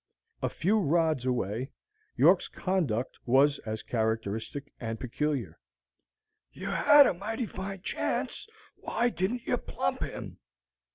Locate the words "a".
0.41-0.49, 7.05-7.13